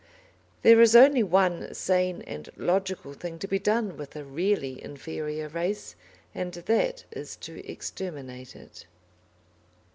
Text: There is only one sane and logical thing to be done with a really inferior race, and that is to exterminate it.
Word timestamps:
There 0.63 0.81
is 0.81 0.95
only 0.95 1.21
one 1.21 1.75
sane 1.75 2.23
and 2.23 2.49
logical 2.57 3.13
thing 3.13 3.37
to 3.37 3.47
be 3.47 3.59
done 3.59 3.97
with 3.97 4.15
a 4.15 4.23
really 4.23 4.83
inferior 4.83 5.47
race, 5.47 5.93
and 6.33 6.51
that 6.53 7.03
is 7.11 7.35
to 7.35 7.63
exterminate 7.69 8.55
it. 8.55 8.87